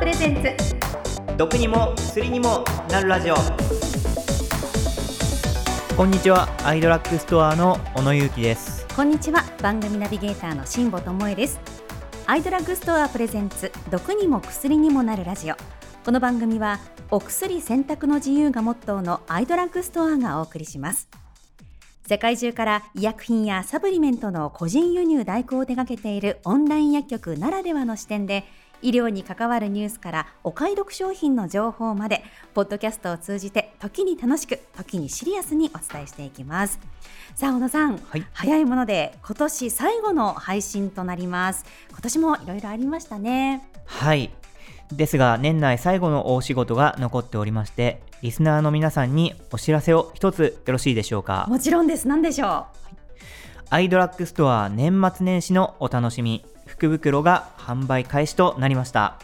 [0.00, 0.56] プレゼンツ。
[1.36, 3.34] 毒にも薬にもなるラジオ。
[5.94, 6.48] こんにちは。
[6.64, 8.86] アイドラッグストアの小野裕樹です。
[8.96, 9.44] こんにちは。
[9.60, 11.60] 番組ナビゲーターの辛坊智恵です。
[12.24, 13.70] アイドラッグストアプレゼンツ。
[13.90, 15.54] 毒にも薬にもなるラジオ。
[16.02, 16.80] この番組は
[17.10, 21.10] お薬選択の自由がモットーのアイドラッグストアがお送りします。
[22.06, 28.44] 世界中から医薬品やサプリメントの個人輸入代行を手掛けているオンライン薬局ならではの視点で
[28.82, 32.22] 医療に関わるニュースからお買い得商品の情報まで
[32.54, 36.80] ポッドキャストを通じて時に楽しく時にシリアスにお伝えしていきます。
[37.34, 41.64] さあ小野さん、はい、早いもので今年最後の配信となります。
[41.90, 43.68] 今年もいろいろありましたね。
[43.84, 44.30] はい。
[44.92, 51.46] ですが年内最後の大仕事が残っておりましてリスナーの皆さんにお知らせを一つよろしいでしょうか。
[51.48, 52.08] もちろんです。
[52.08, 52.64] 何でしょう、
[53.70, 59.16] アイドラッグストア年末年始のお楽しみ福袋が販売開始となりました。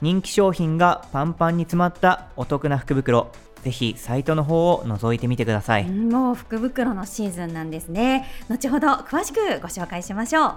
[0.00, 3.32] 人気商品がパンパンに詰まったお得な福袋。
[3.62, 5.84] ぜひサイトの方を覗いてみてください。
[5.84, 8.28] もう福袋のシーズンなんですね。
[8.48, 10.52] 後ほど詳しくご紹介しましょう。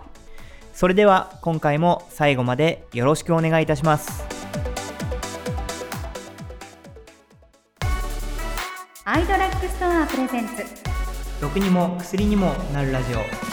[0.73, 4.23] それでは今回も最後までよろしくお願いいたします。
[9.05, 10.63] アイドラッグストアプレゼンツ。
[11.41, 13.50] 毒にも薬にもなるラジオ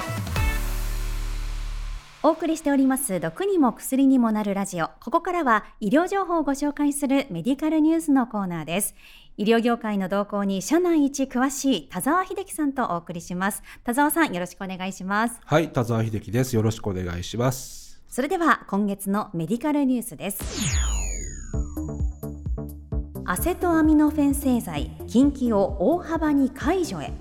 [2.24, 4.88] お送りしております毒にも薬にもなるラジオ。
[5.00, 8.96] ここからは医療情報をご紹介するメディカルニュースのコーナーです。
[9.36, 13.62] 医療業界の動向に社内一詳しい田沢秀樹さんとお送りします。
[13.84, 15.38] 田沢さんよろしくお願いします。
[15.44, 16.56] はい田沢秀樹です。
[16.56, 18.02] よろしくお願いします。
[18.08, 20.40] それでは今月のメディカルニュースです。
[23.26, 27.12] アセトアミノフェン製剤禁忌を大幅に解除へ。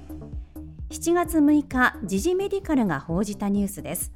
[0.89, 4.13] 7月6日時事メディカルが報じたニュースです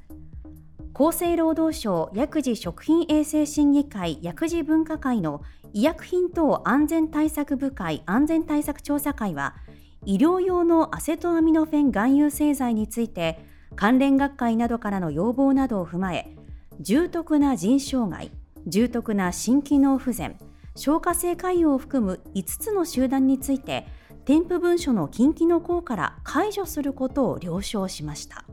[1.04, 9.56] 厚生労働省薬事食品衛生審議会薬事分科会の医薬品等安全対策部会安全対策調査会は
[10.04, 13.44] 医療用のアセトアミノフェン含有製剤について
[13.74, 16.36] 関連学会などからの要望などを踏まえ
[16.78, 18.30] 重篤な腎障害
[18.68, 20.38] 重篤な心機能不全
[20.76, 23.88] 消化性潰瘍を含む5つの集団について
[24.24, 28.44] 添付文書の禁忌の項から解除することを了承しました。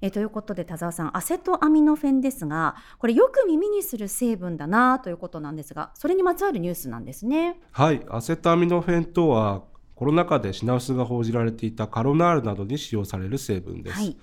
[0.00, 7.60] えということで田沢さんアセトアミノフェンですがこれよく耳にする成分だなということなんですがそれにまつわるニュースなんですね。
[7.72, 8.02] はい。
[8.08, 9.62] アセトアミノフェンとは
[9.94, 13.96] コロナ禍で品薄が報じられていたカロナールなどに使用される成分です。
[13.96, 14.16] はい。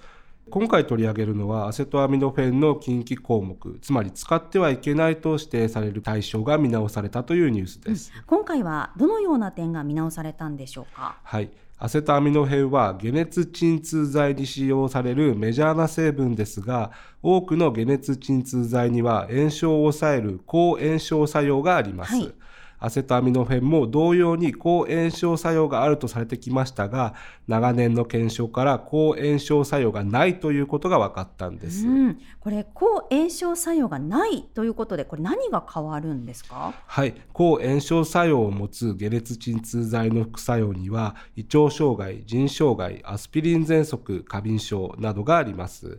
[0.50, 11.18] 今回取り上げるのはアセトアミノフェンの禁忌項目つまり使ってはいけないと指定される対象が見直されたというニュースです、うん、今回はどのような点が見直されたんでしょうか？
[11.22, 22.34] はいアセトアミノフェンは解熱鎮痛剤に使用されるメジャーな成分ですが多くの解熱鎮痛剤には炎症を抑える抗炎症作用があります、はい。
[22.80, 27.16] アセトアミノフェンも同様に抗炎症作用があるとされてきましたが
[27.48, 36.74] 長年の検証から抗炎症作用がないということが分かったんです、うん、これ抗炎症作用がないということでこれ何が変わるんですか？
[36.86, 37.16] はい。
[37.34, 45.98] 抗炎症作用を持つ解熱鎮痛剤の副作用には胃腸障害腎障害アスピリン喘息過敏症などがあります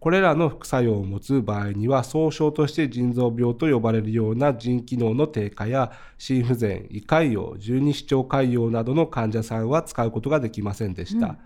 [0.00, 11.26] これらの副作用を持つ場合には総称として腎臓病と呼ばれるような腎機能の低下や心不全胃潰瘍十二指腸潰瘍などの患者さんは使うことができませんでした。
[11.26, 11.38] うん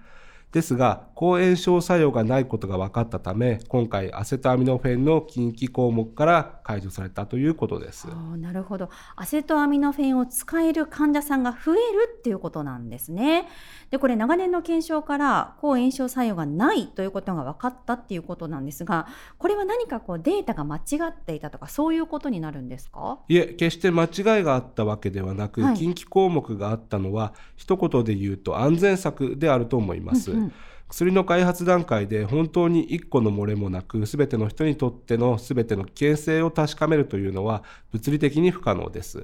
[0.55, 8.07] ですが、抗炎症作用がないことが分かったため、今回アセトアミノフェンの禁忌項目から解除されたということです。
[8.37, 8.89] なるほど。
[9.17, 11.81] アセトアミノフェンを使える患者さんが増える
[12.19, 13.49] っていうことなんですね。
[13.91, 23.19] で、これ長年の検証から抗炎症作用がないということが分かったっていうことなんですが、これは何かこうデータが間違っていたとかそういうことになるんですか？
[23.27, 30.31] いえ、決して間違いがあったわけではなく、はい、禁忌項目があったのは一言で言うと安全策であると思います。
[30.31, 30.44] うんうん
[30.89, 39.23] 薬の開発段階で本当に1個の漏れもなく全ての人にとっての全ての危険性を確かめるというのは物理的に不可能です。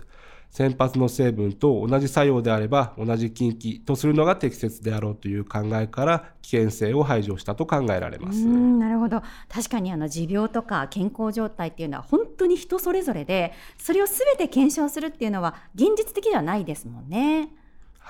[0.50, 17.50] 先発の成分と同じ作用であれば同じ禁忌とするのが適切であろうという考えから危険性を排除したと考えられますなるほど確かにあの持病とか健康状態っていうのは本当に人それぞれでそれを全て検証するっていうのは現実的ではないですもんね。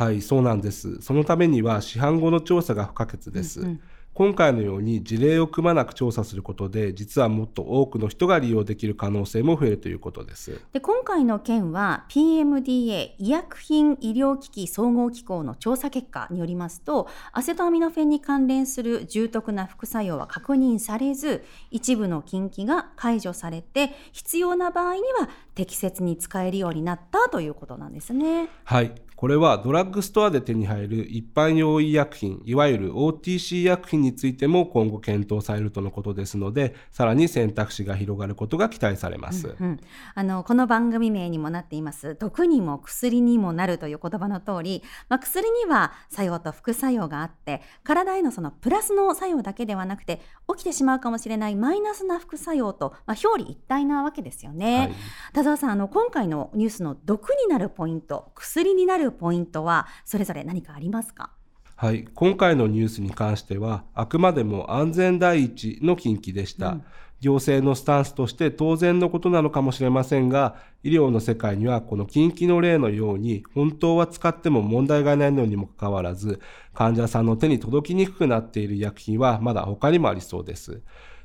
[0.00, 1.02] はい、そうなんです。
[1.02, 3.60] そのためには市販後の調査が不可欠です。
[3.60, 3.80] うんうん
[4.12, 28.48] 今回のように事例をくまなく調査することで実はもっと多くの人が利用できる可能性も増えるということですで今回の件は PMDA 医薬品医療機器総合機構の調査結果によりますとアセトアミノフェンに関連する重篤な副作用は確認されず一部の禁忌が解除されて必要な場合には適切に使えるようになったということなんですね。
[28.64, 39.48] はいこれはドラッグストアで手に入る一般用医薬品、いわゆる OTC 医薬品についても今後検討されるとのことですので、さらに選択肢が広がることが期待されます。
[39.48, 39.80] うんうん、
[40.14, 54.78] あのこの番組名にもなっています、毒にも薬にもなるという言葉の通り、まあ、薬には作用と副作用があって、体へのそのプラスの作用だけではなくて、起きてしまうかもしれないマイナスな副作用と、まあ、表裏一体なわけですよね。
[54.78, 54.92] はい、
[55.34, 61.30] 田沢さんあの、今回のニュースの毒になるポイント、薬になるポイントはそれぞれ何かありますか？
[61.76, 66.84] はい、今回のニュースに関してはあくまでも安全第一の禁忌でした、うん、
[67.20, 76.40] 行政のスタンスとして当然のことなのかもしれませんが医療の世界にはこの禁忌の例のように本当は使っても問題がないのにもかかわらず
[76.74, 80.82] 患者さんの手に届きにくくなっている医薬品はまだ他にもありそうです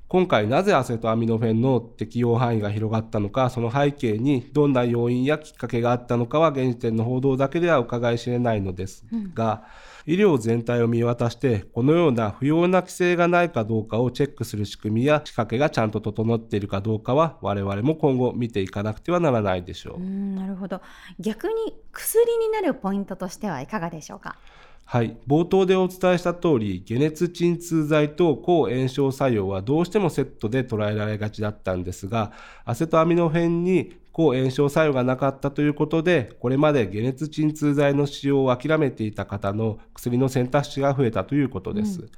[0.07, 9.03] 今回なぜアセトアミノフェンの適用範囲が広がったのか、その背景にどんな要因やきっかけがあったのかは現時点の報道だけでは伺い知れないのです
[9.33, 9.63] が、
[10.05, 20.01] うん、医療全体を見渡して、このような不要な規制がないかどうかをチェックする仕組みや仕掛けがちゃんと整っているかどうかは、我々も今後見ていかなくてはならないでしょう。
[20.01, 20.81] うなるほど。
[21.19, 21.53] 逆に
[21.91, 24.37] 薬になるポイントとしてはいかがでしょうか？
[24.87, 32.31] はい、冒頭でお伝えした通り、解熱鎮痛剤と抗炎症作用はどうしてもセットで捉えられがちだったんですが、
[32.65, 42.01] アセトアミノフェンに抗炎症作用がなかったということで、これまで解熱鎮痛剤の使用を諦めていた方の薬の選択肢が増えたということです。
[42.01, 42.09] うん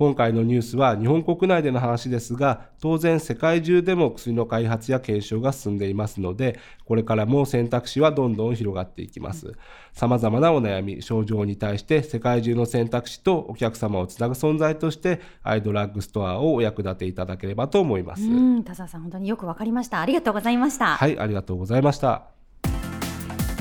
[0.00, 9.52] 今回のニュースは日本国内での話ですが、当然世界中でも薬の開発や検証が進んでいますので、これからも選択肢はどんどん広がっていきます。
[9.92, 18.22] 様々なお悩み、症状に対して世界中の選択肢とお客様をつなぐ存在として、アイドラッグストアをお役立ていただければと思います。
[18.64, 20.00] 田沢さん、本当によくわかりました。
[20.00, 20.96] ありがとうございました。
[20.96, 22.22] はい、ありがとうございました。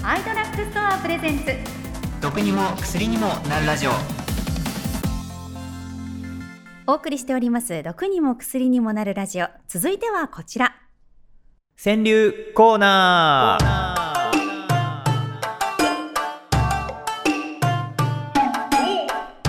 [0.03, 1.51] アイドラッグストアプレゼンツ。
[2.21, 4.19] 毒にも薬にもなるラジオ。
[6.89, 9.47] お送りしております毒にも薬にもなるラジオ。
[9.68, 10.74] 続いてはこちら。
[11.77, 14.09] 川柳コーナー。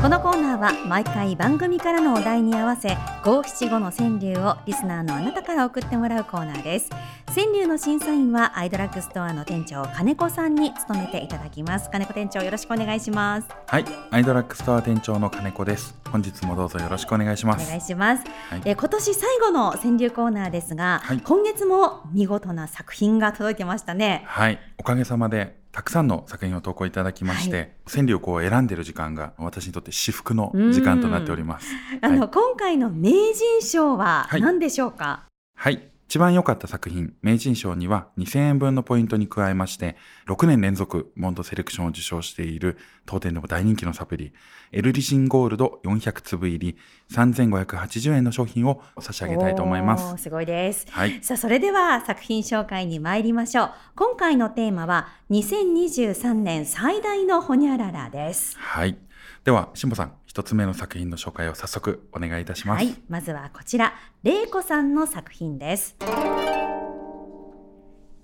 [0.02, 6.90] このコーナーは毎回番組からのお題に合わせ五七五の川柳をリスナーのあなたから送ってもらうコーナーです
[7.32, 11.88] 川柳の審査員はアイドラッグストアの店長金子さんに務めていただきます。
[11.88, 13.46] 金子店長よろしくお願いします。
[13.68, 13.84] はい。
[14.10, 15.94] アイドラッグストア店長の金子です。
[16.10, 17.64] 本日もどうぞよろしくお願いします。
[17.64, 24.24] お願いします、はい、え今年最後の川柳コーナーですが、はい、今月も見事な作品が届いてましたね。
[24.26, 24.58] はい。
[24.78, 31.68] おかげさまでたくさんの作品を投稿いただきまして、はい、川柳をこう選んでいる時間が私にとって至福の時間となっております。
[32.00, 35.26] あの、はい、今回の名人賞は何でしょうか？
[35.54, 39.96] はい、はい一番良かった作品、名人賞には2000円分のポイントに加えまして、
[40.26, 44.32] 6年連続モンドセレクションを受賞している当店でも大人気のサプリ、
[44.72, 46.76] エルリシンゴールド400粒入り
[47.12, 50.20] 3580円の商品を差し上げたいと思います。
[50.20, 50.88] すごいです。
[50.90, 51.22] はい。
[51.22, 53.72] さあ、それでは作品紹介に参りましょう。
[53.94, 58.58] 今回のテーマは2023年最大のホニャララです。
[58.58, 58.98] はい。
[59.44, 62.84] では、しんぼさん、一つ目の作品の紹介を早速お願いいたします。
[62.84, 65.96] はい、まずはこちら、れいこさんの作品です。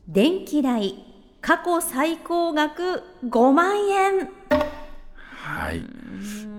[0.07, 0.95] 電気代、
[1.41, 4.29] 過去最高額5万円。
[5.81, 5.89] はい。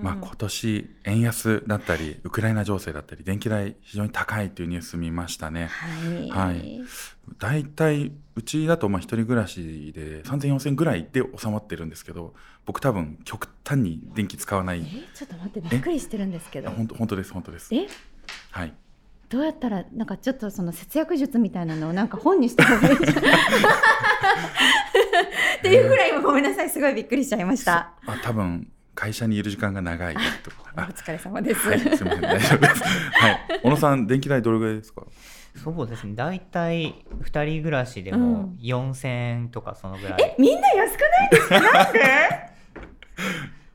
[0.02, 5.66] まあ今年円安だったりウクライナ情勢だったり電気代非常に高いというニュース見ましたね。
[5.66, 5.88] は
[6.26, 6.30] い。
[6.30, 6.80] はい、
[7.38, 12.34] 大体うちだとまあ一人暮らしで3000、4000ぐらいで収まってるんですけど、
[12.66, 14.80] 僕多分極端に電気使わない。
[14.80, 14.82] え？
[15.16, 16.70] ちょっと待ってびっくりしてるんですけど。
[16.70, 17.74] 本当本当です本当です。
[17.74, 17.86] え？
[18.52, 18.72] はい。
[19.28, 23.34] どうやったらなんかちょっとその節約術みたいなのをなんか本にした方がいいんじゃない？
[25.58, 27.92] っていうぐらいごめんなさいすごいびっくりしちゃいました。
[28.06, 30.20] あ多分会社にいる時間が長いと
[30.76, 31.68] お疲れ様です。
[31.68, 32.82] はい、すみません、大丈夫です。
[33.14, 35.02] はい、小野さん、電気代どれぐらいですか？
[35.62, 39.12] そうですね、大体二人暮らしでも四千
[39.42, 40.20] 円とかそのぐらい。
[40.20, 41.60] え、みんな安くないですか？
[41.60, 42.00] なんで？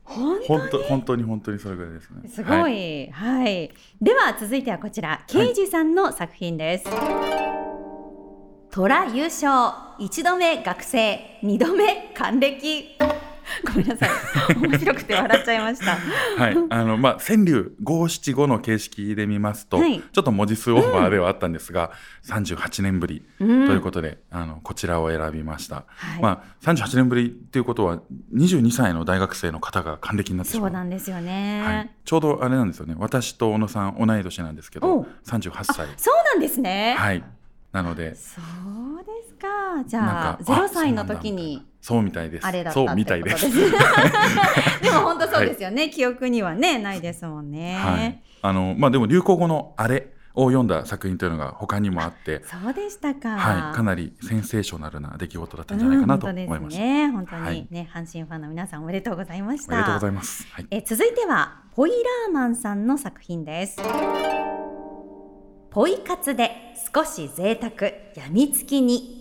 [0.46, 2.28] 本当本当に本当にそれぐらいですね。
[2.28, 3.70] すごい、はい、はい。
[4.02, 6.84] では続いてはこちら、刑事さんの作品です。
[8.70, 12.98] 虎優勝、一度目学生、二度目還暦。
[13.64, 14.10] ごめんなさい。
[14.56, 15.96] 面白くて笑っちゃいました。
[16.42, 21.92] はい、あのまあ川柳五七五の形式で見ますと、はいちょっと文字数オーバーではあったんですが、
[22.26, 25.84] 38年ぶりとうんいうことで、あのこちらを選びました。
[25.86, 27.98] はいまあ38年ぶりっていうことは
[28.34, 30.70] 22歳の大学生の方が還暦になってしそうまう。
[30.70, 32.94] なんですよはいね。、ちょうどあれなんですよね。
[32.98, 35.88] 私と小野さん同い年なんですけおどう、38歳。
[35.96, 36.94] そうなんですね。
[36.98, 37.22] はい。
[37.74, 39.48] なので、そうですか。
[39.84, 42.46] じゃあかゼロ歳の時にそうみたいです。
[42.46, 43.50] あれだったそうみたいです。
[43.50, 45.90] でも本当そうですよね。
[45.90, 47.74] 記憶にはねないですもんね。
[47.74, 48.22] はい。
[48.42, 53.30] あのまあでも流行語のあれを読んだ作品というのが他にもあって、そうでしたか。
[53.30, 56.60] はい、かなりセンセーショナルな出来事だったんじゃないかなとうん思いました。
[56.60, 57.10] 本当ですね。
[57.10, 59.74] 本当はいにね、阪神ファンの皆さんおめでとうございました。
[59.74, 60.46] おめでとうございます。
[60.52, 60.66] はい。
[60.70, 63.78] え続いてはポイラーマンさんの作品です。
[65.74, 66.52] ポイ活で
[66.94, 69.18] 少し贅沢やみつきに。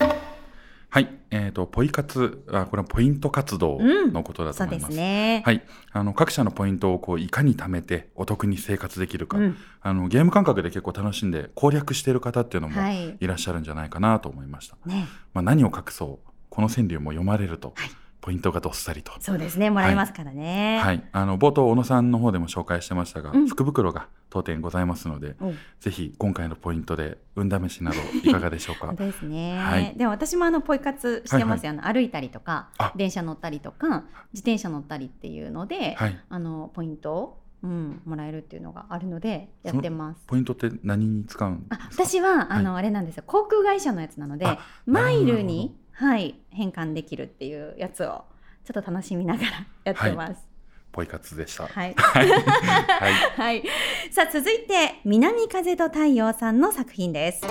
[0.88, 1.10] はい。
[1.32, 4.96] えっ、と、ポイ活、あ、これはポイント活動のことだと思いますす。
[4.96, 5.42] ね。
[5.48, 5.64] はい。
[5.92, 14.78] あの、各社のポイントをこう、いかに貯めてお得に生活できるか、うんあの、ゲーム感覚で結構楽しんで攻略している方っていうのもはいいらっしゃるんじゃないかなと思いました。
[14.86, 17.90] ね、まあ、何を隠そう、この川柳も読まれると、はい
[18.24, 19.12] ポイントがどっさりと。
[19.20, 19.70] そうですね。
[19.70, 20.80] もらえますからね。
[20.82, 21.04] はい。
[21.12, 23.48] あの、冒頭、小野さんの方でも紹介してましたが、うん。
[23.50, 25.52] 福袋が当店ございますので、お
[25.82, 28.94] ぜひ今回のポイントで運試しなどいかがでしょうか。
[28.96, 29.94] ですね、はい。
[29.98, 32.94] でも私もあのポイ活してますよ、あの歩いたりとかあ。
[32.96, 36.18] 電車乗ったりとか自転車乗ったりっていうので、はい。
[36.30, 40.24] あのポイントを、うん、もらえるっていうのがあるのでやってます。
[40.28, 43.24] ポイントって何に使うん私はあの、あれなんですよ。
[43.28, 48.24] 航空会社のやつなのであマイルに、はい、変換できるっていうやつを
[48.66, 49.50] ちょっと楽しみながら
[49.86, 50.48] やってます。
[50.92, 51.68] ポイ活でした。
[51.68, 52.30] はい、はい。
[52.30, 53.14] はい。
[53.36, 53.64] はい、
[54.12, 57.42] さあ続いて南風と太陽さんの作品です。
[57.46, 57.50] あ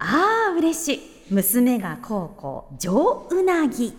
[0.00, 1.00] あ嬉しい
[1.30, 3.94] 娘が高校上うなぎ。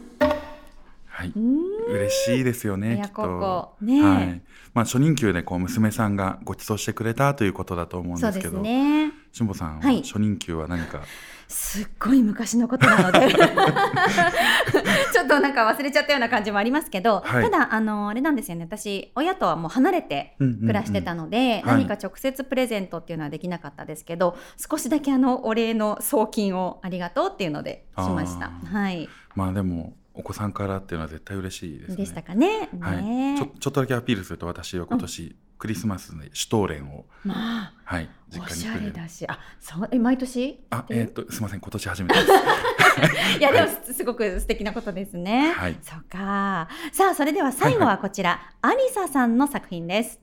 [1.05, 1.33] はい。
[1.35, 2.95] 嬉しいですよね。
[2.95, 4.41] 親きっとねえはい。
[4.73, 9.11] まあ初任給でこう娘さんがご馳走してくれたということだと思うんそうですけど、ね。
[9.33, 10.03] しんぼさんははい。
[10.03, 11.01] 初任給は何か、
[11.47, 13.33] すっごい昔のことなので。
[13.33, 17.43] ちょっとなんか忘れちゃったような感じもありますけど、はい。
[17.43, 18.65] ただあのあれなんですよね。
[18.65, 20.59] 私親とはもう離れてうんうんうん。
[20.61, 21.85] 暮らしてたので、はい。
[21.85, 24.37] 何か直接プレゼントっていうのはできなかったですけど
[24.69, 28.51] 少しだけあのお礼の送金をありがとうっていうのでしました。
[28.51, 29.09] はい。
[29.33, 31.95] まあでもお子さんからっていうのは絶対嬉しいですね。
[31.97, 33.03] でしたかねはい。
[33.03, 40.59] ねちょちょっとだけアピールすると私は今年、クリスマスでシュトーレンをまあはい実おしゃ家にだしあそうえ毎年？
[40.71, 42.31] あえっ、とすみません今年初めてです。
[43.39, 45.51] いやでもすすごく素敵なことですね。
[45.53, 46.67] はいそうか。
[46.91, 50.19] さあそれでは最後はこちら、アリサさんの作品です。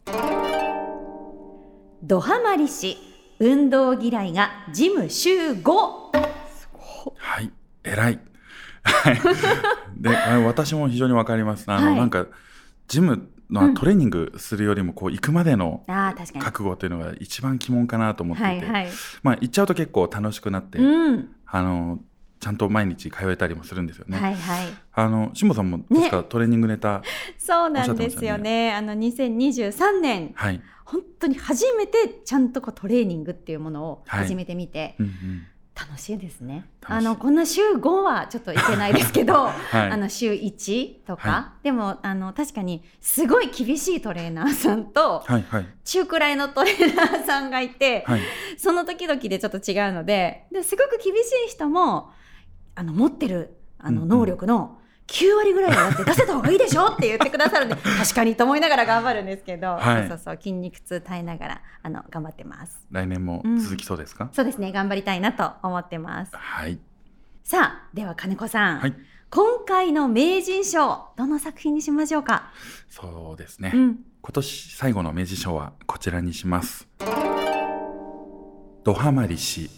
[2.02, 2.96] ドハマりし
[3.38, 5.64] 運動嫌いがジム週5。
[7.16, 7.50] はい、
[7.82, 8.29] 偉い。
[8.82, 9.20] はい。
[9.96, 10.10] で、
[10.46, 11.64] 私も非常にわかります。
[11.68, 12.26] あの、はいなんか、
[12.88, 15.84] ジムのトレーニングするよりも、こう、行くまでの。
[15.86, 18.88] 覚悟というのが一番鬼門かなと思っていて、はいはい。
[19.22, 21.28] まあ、行っちゃうと結構楽しくなって、うん。
[21.46, 22.00] あの、
[22.40, 24.18] ちゃんと毎日通えたりもするんですよね。
[24.18, 24.68] はいはい。
[24.94, 27.02] あの、しんぼさんも、確かトレーニングネタ、
[27.38, 28.72] そうなんですよね。
[28.72, 30.60] あの2023年はい。
[30.86, 35.46] 本当に初めてちゃんとこうトレーニングっていうものをはい始めてみて、うんうん。
[35.88, 36.66] 楽しいですね。
[36.84, 45.66] あのこんな週5はちょっといけないですけど、 はいあの週1とか、はでもあの確かにすごい厳しいトレーナーさんとはいはい。
[45.84, 48.20] 中くらいのトレーナーさんがいて、はい。
[48.58, 52.10] その時々でちょっと違うのでですごく厳しい人も
[52.74, 54.79] あの持ってるあの能力の
[55.10, 62.80] 9割ぐらいはだって出せた方がいいでしょって言ってくださるんで 確かにと思いながら頑張るんですけど、はいそうそう筋肉痛耐えながらあの頑張ってます。
[62.90, 66.32] 来年も続きそうですか、そうですね頑張りたいなと思ってます。
[66.34, 66.78] はい。
[67.42, 68.94] さあでは金子さん、はい。
[69.30, 72.50] 今回の名人賞どの作品にしましょうか？
[72.88, 73.72] そうですね。
[73.74, 76.88] うん、今年最後の明治賞はこちらにします。
[78.84, 79.70] ドハマりし、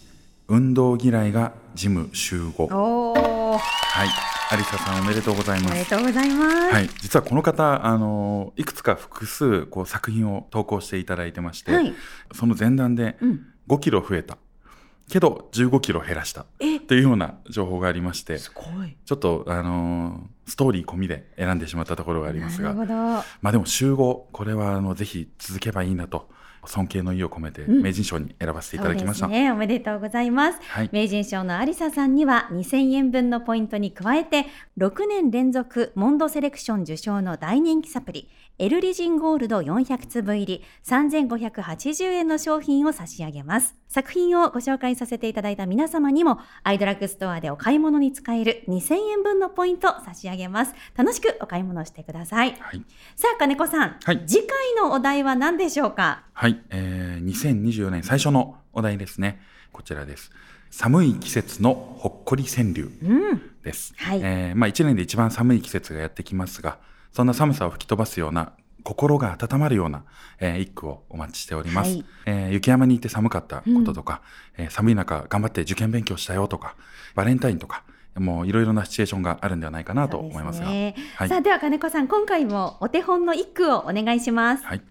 [0.49, 3.32] 運動嫌いがジム集合。
[3.53, 4.09] おお、はい。
[4.51, 5.75] アリサさんおめでとうございおます。
[5.75, 6.75] めでとうございます。
[6.75, 6.89] はい。
[7.03, 11.95] 実はこの方、あの、いくつか複数こう作品を投稿していただいてまして、はい、
[12.33, 14.39] その前段でうん、5キロ増えた。
[15.11, 16.47] けど15キロ減らした。
[16.61, 18.97] え、というような情報がありまして、すごい。
[19.05, 22.75] ちょっと、あのストーリー込みで選んでしまったところがありますが。
[22.75, 26.29] まあでも集合、これはあのぜひ続けばいいなと
[26.65, 29.51] 尊敬の意を込めて名人賞に選ばせていただきました、うん、ね。
[29.51, 34.47] おめでとうございます、はい、名人賞の有沙さんには2000円分のポイントに加えて
[34.79, 43.75] 6年連続モンドセレクション受賞の大人気サプリエルリジンゴールド400粒入り3580円の商品を差し上げます。
[43.89, 50.75] 作品をご紹介させていただいた皆様にも、アイドラッグストアでお買い物に使える2000円分のポイント差し上げます。
[50.97, 52.57] 楽しくお買い物してください。
[52.59, 52.85] はい、
[53.17, 56.25] さあ、金子さん、はい、次回のお題は何でしょうか？
[56.33, 59.41] はい、えー、2024年最初のお題ですね。
[59.73, 60.31] こちらです。
[60.71, 62.91] 寒い季節のほっこり川柳
[63.63, 63.95] です。
[63.99, 66.79] うん、はい、えー、まあ1年で一番寒い季節がやってきますが、
[67.13, 68.53] そんな寒さを吹き飛ばすような
[68.85, 70.05] 心が温まるような、
[70.41, 74.23] えー、一句をお待ちしております、はい、えー、雪山に行って寒かったこととか、
[74.59, 76.75] うん、えー、寒い中頑張って受験勉強したよとか
[77.15, 77.85] バレンタインとか
[78.17, 80.95] もういろいろなシチュエーションがあるんではないかなと思いますが、ね。
[81.17, 84.83] はい、さあでは金子さん今回もお手本の一句をお願いします、はい、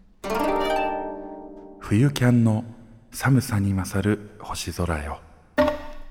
[1.80, 2.64] 冬キャンの
[3.12, 5.20] 寒さに勝る星空よ。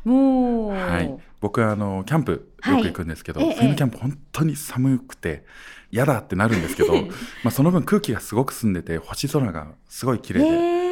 [0.04, 5.44] もう、はい、僕はあのキャンプよく行くんですけど、はい、冬のキャンプ本当に寒くて
[5.90, 6.94] 嫌だってなるんですけど
[7.42, 10.89] まあその分空気がすごく澄んでて星空がすごい綺麗で。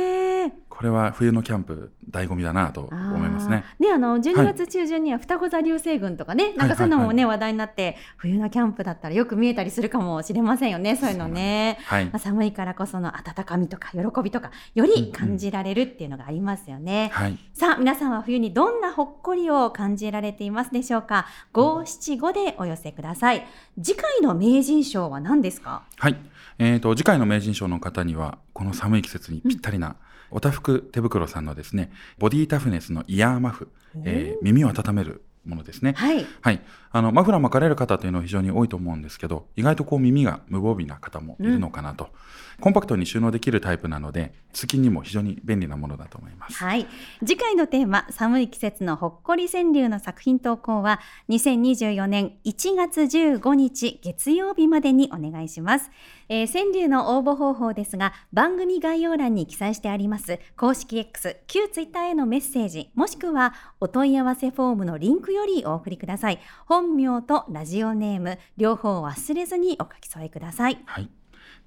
[0.79, 3.65] これは冬のキャンプ醍醐味だなと思いますね。
[3.81, 11.79] ねあの12月中旬には双子座流星群とかね、はい、なんかそういうのもね、話題になって冬のキャンプだったらよく見えたりするかもしれませんよねそういうのね。
[11.83, 17.11] はい、まあ、寒いからこその温かみとか喜びとかより感じられるっていうのがありますよね。
[17.13, 21.27] うんうんはい、さあ皆さんは冬にどんなほっこりを感じられていますでしょうか？
[21.53, 23.45] 五七五でお寄せください。
[23.83, 25.83] 次回の名人賞は何ですか？
[25.97, 26.17] はい。
[26.61, 29.97] えーと、と次回の名人賞の方にはこの寒い季節にぴったりな、うん
[30.31, 33.71] おたふく手袋さんのですね、ボディタフネスのイヤーマフ、
[34.05, 35.95] えー、耳を温めるものですね。
[35.97, 36.27] はい。
[36.41, 36.61] はい。
[36.91, 42.05] あの、マフラー巻かれる方というのは非常に多いと思うんですけど、意外とこう耳が無防備な方もいるのかなと。
[42.05, 42.11] うん
[42.61, 46.57] コンパクトに収納できるタイプなので、通勤にも非常に便利なものだと思います。
[46.57, 46.89] はい。
[47.21, 50.99] 次回のテーマ、寒い季節のほっこり川柳の作品投稿は、
[51.29, 55.93] 2024年1月15日月曜日までにお願いします。
[56.29, 66.41] えー、川柳の応募方法ですが、番組概要欄に記載してあります、公式 X、旧 Twitter へのメッセージ、もしくはお問い合わせフォームのリンクよりお送りください。
[66.67, 70.83] 本名とラジオネーム、両方忘れずにお書き添えください。
[70.87, 71.09] はい。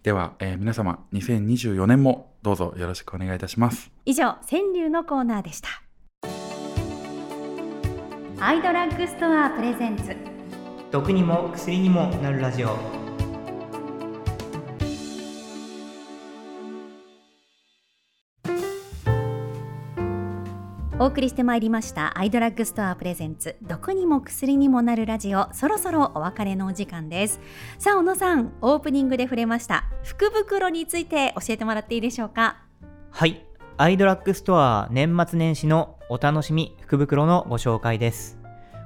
[0.03, 3.91] では、えー、皆様2024年もどうぞよろしくお願いいたします。
[4.05, 5.69] 以上川柳のコーナーでした。
[8.39, 10.15] アイドラッグストアプレゼンツ。
[10.91, 13.00] 毒にも薬にもなるラジオ
[21.01, 27.41] お送りしてまいりましたアイドラッグストアプレゼンツ毒にも薬にもなるラジオそろそろお別れのお時間です。
[27.79, 29.85] さあ小野さんオープニングで触れました。
[30.03, 32.57] 福袋について教えてもらっていいでしょうか？
[33.09, 33.43] はい。
[33.77, 38.37] アイドラッグストア年末年始のお楽しみ福袋のご紹介です。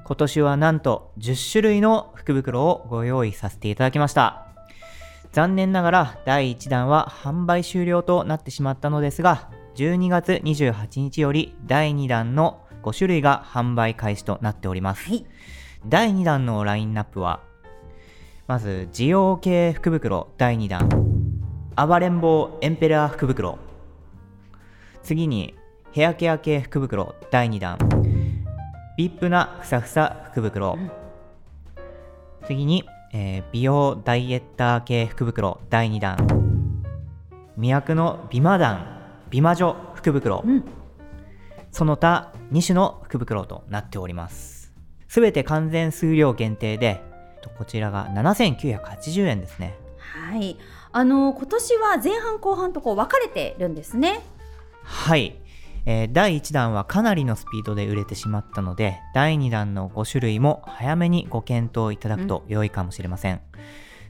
[0.06, 4.48] 今年はなんと10種類の福袋をご用意させていただきました。
[5.34, 15.10] 残念ながら第1弾は販売終了となってしまったのですが12月28日より第2弾の5種類が販売開始となっております。
[15.10, 15.26] はい、
[15.86, 17.42] 第2弾のラインナップは、
[18.48, 20.88] まず、需要系福袋第2弾、
[21.76, 23.58] 暴れん坊エンペラー福袋。
[25.04, 25.56] 次に、
[25.92, 27.78] ヘアケア系福袋第2弾、
[28.98, 30.78] ビップなふさふさ福袋。
[32.46, 36.16] 次に、えー、美容ダイエッター系福袋第2弾、
[37.60, 38.95] 魅惑の美魔団
[39.30, 40.64] 美魔女福袋、うん、
[41.72, 44.74] その他2種の福袋となっております。
[45.08, 47.02] すべて完全数量限定で
[47.58, 49.76] こちらが7980円ですね。
[49.98, 50.58] はい。
[50.92, 54.22] あの今年は前半後半とこう分かれてるんですね。
[54.84, 55.36] はい、
[55.86, 63.42] えー、第1弾はかなりのスピードで売れてしまったので第2弾の5種類も早めにご検討いただくと良いかもしれません、うん、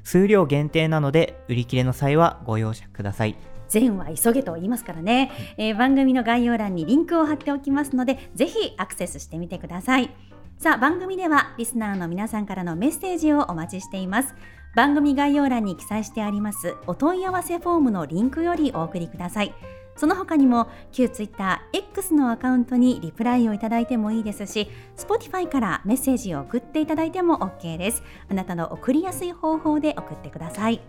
[0.03, 3.35] 数量限定なので売り切れの際はご容赦ください
[3.79, 10.09] 善は急げと言いますからね、えー、番組の概要欄にリンクを貼っておきますのでぜひアクセスしてみてください。
[10.57, 14.33] さあ番組ではリスナーの皆さんからのメッセージをお待ちしています。
[14.75, 19.53] 番組概要欄に記載してありますお問い合わせフォームのリンクよりお送りください。
[19.97, 28.03] その他にも旧 Twitter X のアカウントにリプライをいただいてもいいですし Spotify からメッセージを送っていただいても OK です。
[28.29, 30.81] あなたの送りやすい方法で送ってください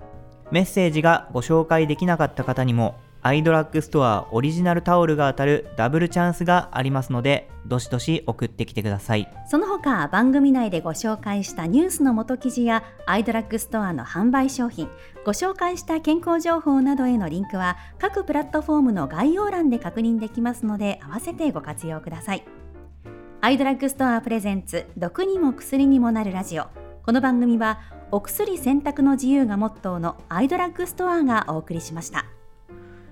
[0.51, 9.29] メッセージがご紹介できなかった方にもアイドラッグストアオリジナルタオルが当たるダブルチャンスがありますのでどしどし送ってきてください。
[9.49, 14.89] その他番組内でご紹介したニュースの元記事やアイドラッグストアの販売商品
[15.25, 22.45] ご紹介した健康情報などへのリンクは各プラットフォームの概要欄で確認できますので合わせてご活用ください。
[23.41, 26.86] アイドラッグストアプレゼンツ毒にも薬にもなるラジオ。
[27.07, 27.79] この番組は
[28.11, 32.27] お薬選択の自由がモットーのアイドラッグストアがお送りしました。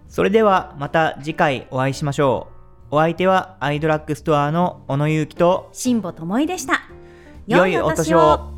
[0.08, 2.48] それではまた次回お会いしましょ
[2.90, 2.96] う。
[2.96, 6.80] お相手はアイドラッグストアの小野ゆうきと辛坊智恵でした。
[7.46, 8.50] 良いお年を